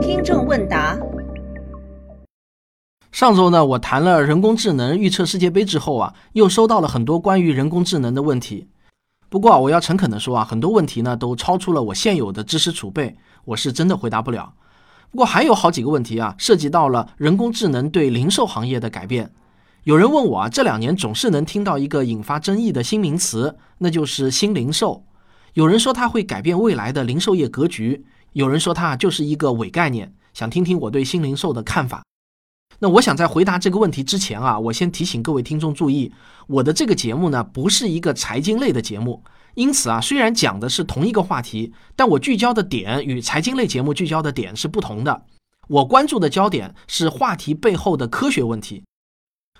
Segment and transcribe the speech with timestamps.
[0.00, 0.98] 听众问答：
[3.12, 8.68] 上周呢，我谈了人工智能预测世界杯之后啊，又收到了很多关于人工智能的问题。
[9.28, 14.52] 不过啊，我要诚恳的说啊，很多问题呢都超出了我现有的知识储备，我是真的回答不了。
[15.10, 19.32] 不过还有好几个问题啊，涉及到了人工智能对零售行业的改变。
[19.84, 25.04] 有人问我啊，这两年总是能听到一个引发争议的新名词，那就是新零售。
[25.54, 30.14] 有人说它会改变未来的零售业格局，有人说它就是一个伪概念。
[30.34, 32.02] 想听听我对新零售的看法。
[32.78, 36.12] 那我想在回答这个问题之前啊，我先提醒各位听众注意，
[36.46, 45.22] 我的这个节目呢不是一个财经类的节目，因此啊，虽然讲的是同一个话题，但我聚焦的点与财经类节目聚焦的点是不同的。
[45.68, 48.84] 我关注的焦点是话题背后的科学问题，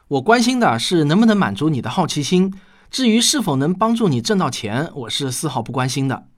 [0.08, 2.52] 我关心的是能不能满足你的好奇心。
[2.96, 6.28] 至于是否能帮助你挣到钱，我是丝毫不关心的。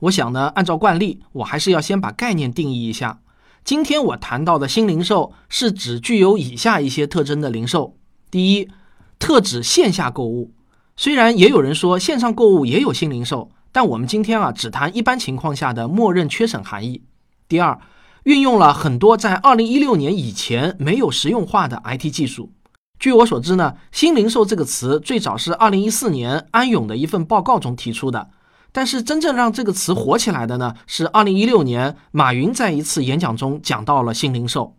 [0.00, 3.20] 我想呢，按照惯例，我还是要先把概念定义一下。
[3.64, 7.96] 今天我谈到的新零售是指具有以下一些特征的零售：
[8.30, 8.68] 第一，
[9.18, 10.52] 特指线下购物。
[10.98, 17.04] 虽然也有人说线上购物也有新零售，但我们今天啊只谈一般情况下的默认缺省含义。
[17.48, 17.80] 第二，
[18.24, 22.52] 运用了很多在2016年以前没有实用化的 IT 技术。
[23.02, 28.30] 据我所知呢，新零售这个词最早是2014年安永的一份报告中提出的。
[28.70, 34.76] 但是真正让这个词火起来的呢，是二零一六年马云在一次演讲中讲到了新零售。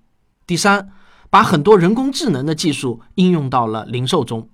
[0.48, 0.90] 第三，
[1.30, 4.48] 把很多人工智能的技术应用到了零售中。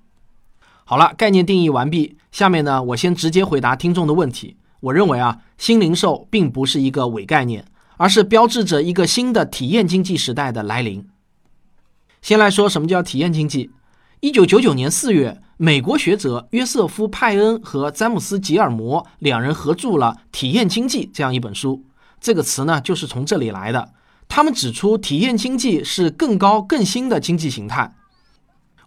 [0.84, 4.58] 好了，概念定义完毕，下面呢，我先直接回答听众的问题。
[4.80, 7.64] 我认为啊，新零售并不是一个伪概念，
[7.98, 11.08] 而是标志着一个新的体验经济时代的来临。
[12.22, 13.72] 先来说什么叫体验经济。
[14.20, 15.42] 一九九九年四月。
[15.62, 21.84] 美国学者约瑟夫·派恩和詹姆斯·吉尔摩两人合著了《体验经济》这样一本书，
[22.22, 23.90] 这个词呢就是从这里来的。
[24.30, 27.94] 他们指出，体验经济是更高、更新的经济形态。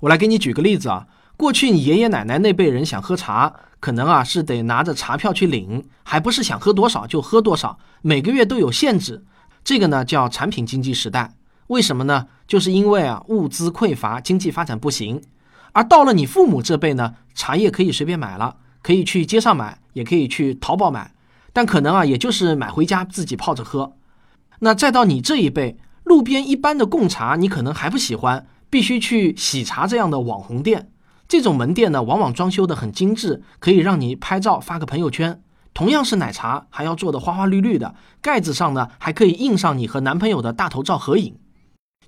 [0.01, 1.07] 我来给你举个例子啊，
[1.37, 9.27] 过去你爷爷奶奶那辈人想喝茶，可能啊是得拿着茶票去领，还不是想喝多少就喝多少，每个月都有限制。
[9.63, 11.35] 这个呢叫产品经济时代。
[11.67, 12.29] 为什么呢？
[12.53, 15.23] 就是因为啊物资匮乏，经济发展不行。
[15.73, 21.15] 而到了你父母这辈呢，茶叶可以随便买了，可以去街上买，也可以去淘宝买，
[21.55, 23.95] 但可能啊，也就是买回家自己泡着喝。
[24.59, 30.91] 那再到你这一辈，路边一般的贡茶你可能还不喜欢，必须去喜茶这样的网红店。
[31.27, 35.41] 这种门店呢，往往装修的很精致，可以让你拍照发个朋友圈。
[35.73, 41.35] 同样是奶茶，还要做的花花绿绿的，盖子上呢还可以印上你和男朋友的大头照合影。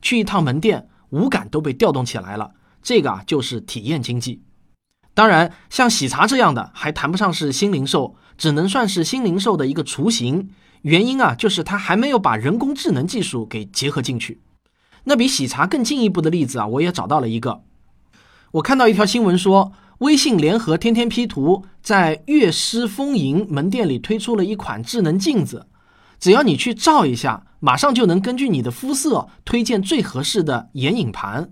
[0.05, 2.53] 去一趟门店，五感都被调动起来了。
[2.83, 4.43] 这个啊就是体验经济，
[5.15, 10.51] 当然像喜茶这样的还谈不上是新零售，只能算是新零售的一个雏形。
[10.83, 14.43] 原因啊就是它还没有把人工智能技术给结合进去。
[15.05, 17.63] 那比喜茶更进一步的例子啊，我也找到了一个。
[18.53, 25.67] 我看到一条新闻说，微信联合天天 P 图在悦诗风吟门店里推出了一款智能镜子，
[26.19, 31.51] 只要你去照一下，马上就能根据你的肤色推荐最合适的眼影盘。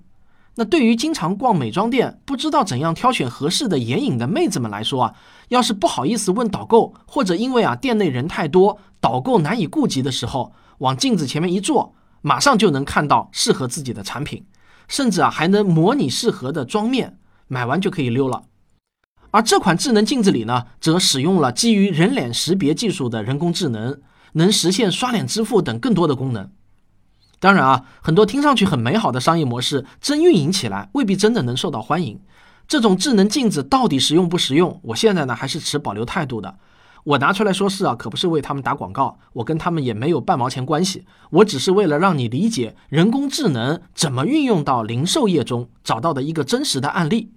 [0.57, 5.15] 那对于经常逛美妆店不知道怎样挑选合适的眼影的妹子们来说啊，
[5.49, 14.45] 要是不好意思问导购，或者因为啊店内人太多，导购难以顾及的时候，往镜子前面一坐，马上就能看到适合自己的产品，
[14.89, 17.17] 甚至啊还能模拟适合的妆面，
[17.49, 18.43] 买完就可以溜了。
[19.31, 23.99] 而这款智能镜子里呢，则使用了基于人脸识别技术的人工智能，
[24.33, 26.51] 能实现刷脸支付等更多的功能。
[27.39, 32.21] 当然啊，很多听上去很美好的商业模式，真运营起来未必真的能受到欢迎。
[32.69, 34.81] 这种智能镜子到底实用不实用？
[34.85, 36.57] 我现在呢还是持保留态度的。
[37.05, 41.05] 我拿出来说事啊，可不是为他们打广告，我跟他们也没有半毛钱关系。
[41.31, 47.33] 我只是为了让你理解人工智能怎么运用到零售业中，找到的一个真实的案例。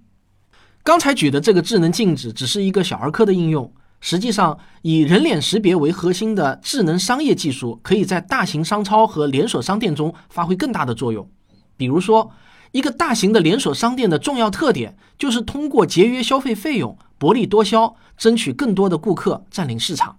[0.84, 3.72] 刚才举的这个智能镜子只是一个小儿科的应用。
[4.00, 11.28] 实际上，以人脸识别为核心的智能商业技术，可以在大型商超和连锁商店中发挥更大的作用。
[11.76, 12.30] 比如说，
[12.72, 20.18] 一个大型的连锁商店的重要特点就是通过节约消费费用、薄利多销，争取更多的顾客，占领市场。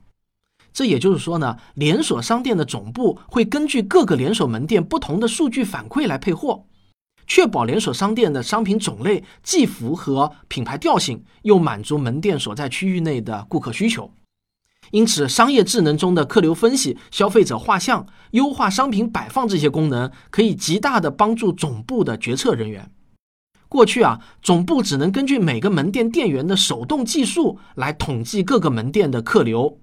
[0.74, 6.65] 这也就是说呢，连锁商店的总部会根据各个连锁门店不同的数据反馈来配货。
[7.27, 14.09] 确保连锁商店的商品种类既符合品牌调性，又满足门店所在区域内的顾客需求。
[14.91, 22.89] 因此，商业智能中的客流分析、消费者画像、优化商品摆放这些功能，可以极大的帮助总部的决策人员。
[23.68, 29.77] 过去啊，总部只能根据每个门店店员的手动计数来统计各个门店的客流。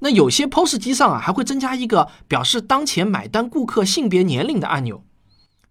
[0.00, 5.04] 那有些 POS 机上啊，还会增加一个表示当前买单顾客性别年龄的按钮。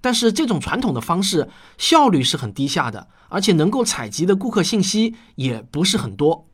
[0.02, 6.48] 但是这种传统的方式效率是很低下的，而且能够采集的顾客信息也不是很多。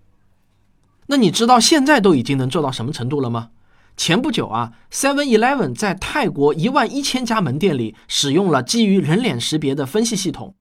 [1.08, 3.50] 那你知道现在都已经能做到什么程度了吗？
[3.96, 10.56] 前不久啊，Seven Eleven 在泰国一万一千家门店里使用了基于人脸识别的分析系统，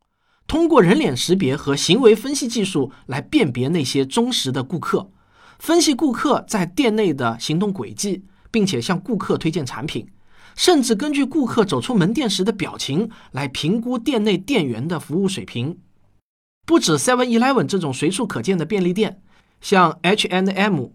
[0.47, 5.11] 通过人脸识别和行为分析技术来辨别那些忠实的顾客。
[5.59, 10.07] 分析顾客在店内的行动轨迹，并且向顾客推荐产品，
[10.57, 15.79] 甚至根据顾客走出门店时的表情来评估店内店员的服务水平。
[16.67, 19.21] 不止 Seven Eleven 这种随处可见的便利店，
[19.61, 20.87] 像 H&M、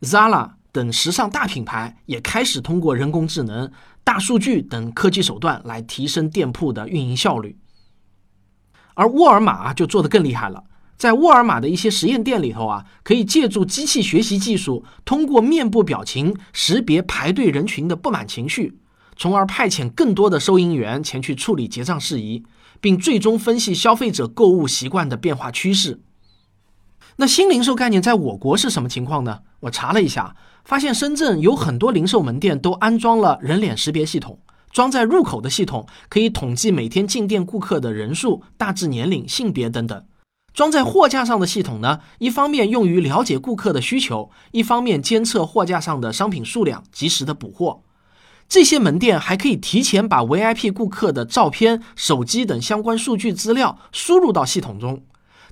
[0.00, 3.70] Zara 等时尚大品牌也开始通过人工智能、
[4.02, 7.58] 大数据等科技手段来提升店铺的运营效率。
[8.94, 10.64] 而沃尔玛就做得更厉害了。
[10.96, 18.80] 在沃尔玛的一些实验店里头啊，可以借助机器学习技术，通过面部表情识别排队人群的不满情绪，
[19.18, 22.44] 从而派遣更多的收银员前去处理结账事宜，
[22.80, 26.00] 并最终分析消费者购物习惯的变化趋势。
[27.16, 29.40] 那新零售概念在我国是什么情况呢？
[29.60, 34.38] 我查了一下，发现深圳有很多零售门店都安装了人脸识别系统，
[34.70, 40.04] 装在入口的系统可以统计每天进店顾客的人数、大致年龄、性别等等。
[40.54, 47.82] 装在货架上的系统呢，一方面用于了解顾客的需求，一方面监测货架上的商品数量，及时的补货。
[48.48, 55.04] 这些门店还可以提前把 VIP 顾客的照片、手机等相关数据资料输入到系统中。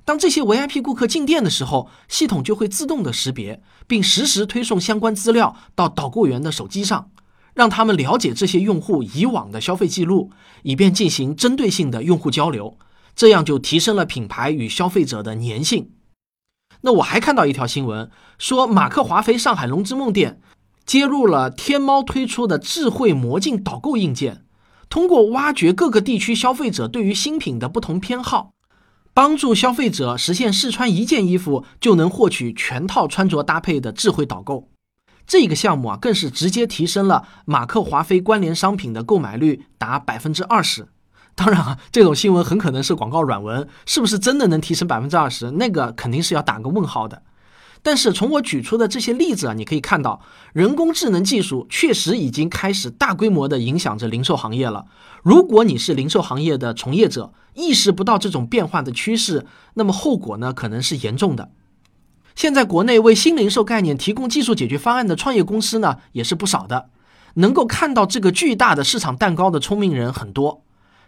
[0.03, 7.11] 当这些 VIP 顾客进店的时候，系统就会自动的识别，并实时推送相关资料到导购员的手机上，
[7.53, 10.31] 让他们了解这些用户以往的消费记录，
[10.63, 12.77] 以便进行针对性的用户交流。
[13.15, 15.91] 这样就提升了品牌与消费者的粘性。
[16.81, 20.39] 那我还看到一条新闻，说马克华菲上海龙之梦店
[20.87, 24.45] 接入了天猫推出的智慧魔镜导购硬件，
[24.89, 28.53] 通过挖掘各个地区消费者对于新品的不同偏好，
[29.13, 34.69] 帮助消费者实现试穿一件衣服就能获取全套穿着搭配的智慧导购。
[35.27, 40.87] 这个项目啊，更是直接提升了马克华菲关联商品的购买率达百分之二十。
[41.35, 45.51] 当然啊，这种新闻很可能是广告软文，是不是真的能提升百分之二十？
[45.51, 47.23] 那个肯定是要打个问号的。
[47.87, 50.19] 但是从我举出的这些例子啊，你可以看到，
[50.51, 54.87] 人工智能技术确实已经开始大规模地影响着零售行业了。
[55.23, 59.45] 如果你是零售行业的从业者，意识不到这种变化的趋势，
[59.75, 61.49] 那么后果呢，可能是严重的。
[62.35, 66.89] 现在国内为新零售概念提供技术解决方案的创业公司呢，也是不少的。
[67.35, 70.61] 能够看到这个巨大的市场蛋糕的聪明人很多。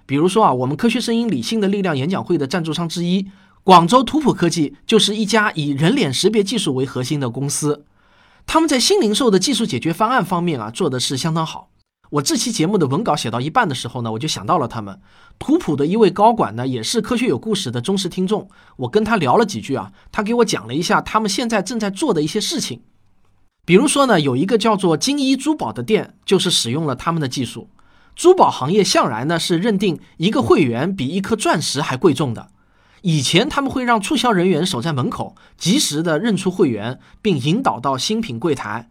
[0.05, 3.27] 比如说啊，我们科学声音理性的力量演讲会的赞助商之一，
[3.63, 7.85] 广州图谱科技就是一家以人脸识别技术为核心的公司。
[8.47, 11.69] 他们在新零售的技术解决方案方面啊，做的是相当好。
[12.11, 15.00] 我这期节目的文稿写到一半的时候呢，我就想到了他们。
[15.38, 18.50] 图谱的一位高管呢，也是科学有故事的忠实听众。
[18.77, 22.81] 我跟他聊了几句啊，他给我讲了一下他们现在正在做的一些事情。
[23.63, 27.69] 比如说呢，有一个叫做金一珠宝的店，就是使用了他们的技术。
[28.15, 32.50] 珠宝行业向来呢是认定一个会员比一颗钻石还贵重的。
[33.01, 38.89] 以前他们会让促销人员守在门口，及时的认出会员，并引导到新品柜台。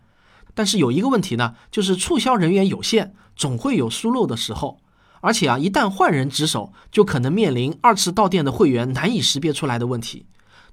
[0.55, 4.81] 但是有一个问题呢，就是促销人员有限，总会有疏漏的时候。
[5.21, 10.27] 而且啊，一旦换人值守，就可能面临二次到店的会员难以识别出来的问题。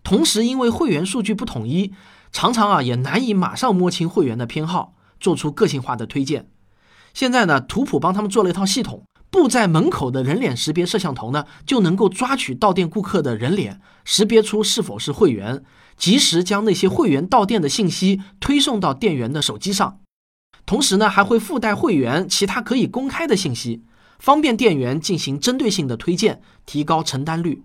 [0.04, 1.94] 同时，因为会员数据不统一，
[2.32, 6.48] 常常啊也难以马上摸清会员的偏好，做出个性化的推荐。
[7.14, 9.04] 现在呢，图谱帮他们做了一套系统，
[9.36, 15.62] 布在门口的人脸识别摄像头呢，就能够抓取到店顾客的人脸，识别出是否是会员，
[15.98, 20.00] 及时将那些会员到店的信息推送到店员的手机上。
[20.66, 23.84] 同时呢，还会附带会员其他可以公开的信息，
[24.20, 27.62] 方便店员进行针对性的推荐，提高成单率。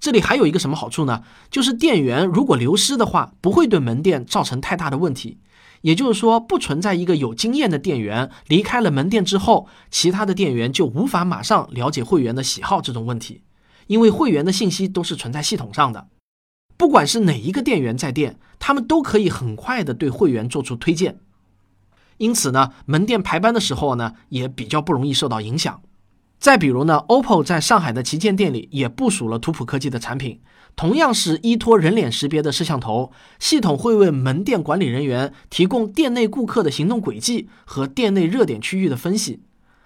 [0.00, 1.22] 这里还有一个什么好处呢？
[1.50, 5.36] 就是店员如果流失的话，不会对门店造成太大的问题。
[5.84, 13.42] 也就是说，不存在一个有经验的店员离开了门店之后，其他的店员就无法马上了解会员的喜好这种问题，
[13.86, 16.08] 因为会员的信息都是存在系统上的。
[16.78, 21.18] 不管是哪一个店员在店，他们都可以很快的对会员做出推荐。
[22.16, 25.82] 因此呢，门店排班的时候呢，也比较不容易受到影响。
[26.44, 30.40] 再比如呢，OPPO 在上海的旗舰店里也部署了图谱科技的产品。
[30.76, 39.40] 同样是依托人脸识别的摄像头系统，会为门店管理人员提供店内顾客的行动轨迹和店内热点区域的分析。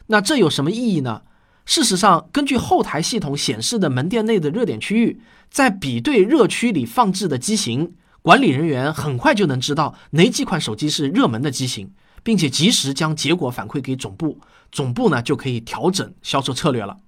[0.08, 1.22] 那这有什么意义呢？
[1.64, 11.92] 事实上，根据后台系统显示的门店内的热点区域，在比对热区里放置的机型，管理人员很快就能知道哪几款手机是热门的机型，
[12.24, 14.40] 并且及时将结果反馈给总部，
[14.72, 16.98] 总部呢就可以调整销售策略了。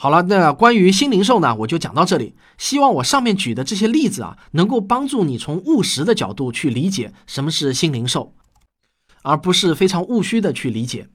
[0.00, 2.34] 好了，那关于新零售呢，我就讲到这里。
[2.56, 8.32] 希望我上面举的这些例子啊，能够帮助你从务实的角度去理解什么是新零售，
[9.22, 11.08] 而不是非常务虚的去理解。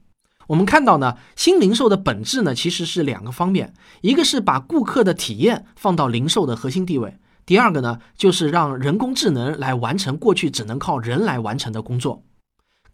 [0.48, 3.72] 我们看到呢，新零售的本质呢，其实是两个方面，
[4.02, 12.22] 一个是把顾客的体验放到零售的核心地位，第二个呢，就是让人工智能来完成过去只能靠人来完成的工作。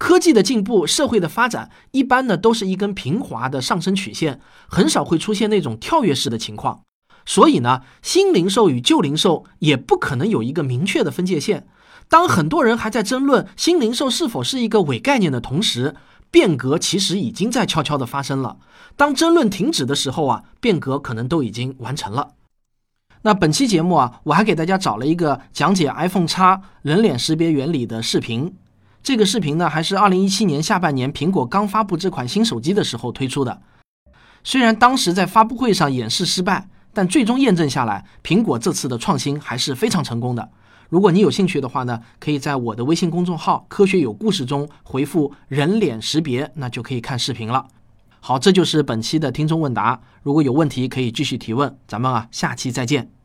[0.01, 6.81] 科技的进步，社会的发展，一般呢都是一根平滑的上升曲线，很少会出现那种跳跃式的情况。
[7.27, 11.69] 所以呢，新零售与旧零售也不可能有一个明确的分界线。
[12.09, 15.95] 当很多人还在争论新零售是否是一个伪概念的同时，
[16.31, 18.57] 变革其实已经在悄悄的发生了。
[18.97, 22.31] 当争论停止的时候啊，变革可能都已经完成了。
[23.21, 26.41] 那本期节目啊，我还给大家找了一个讲解 iPhone X
[26.81, 28.55] 人脸识别原理的视频。
[29.03, 33.63] 这个视频呢，还是二零一七年下半年苹果刚发布这款新手机的时候推出的。
[34.45, 40.51] 虽然当时在发布会上演示失败，但最终验证下来，苹果这次的创新还是非常成功的。
[40.89, 47.67] 如果你有兴趣的话呢，可以在我的微信公众号“科学有故事”中回复“人脸识别”，那就可以看视频了。
[48.21, 50.01] 好，这就是本期的听众问答。
[50.23, 51.79] 如果有问题，可以继续提问。
[51.87, 53.20] 咱们啊，下期再见。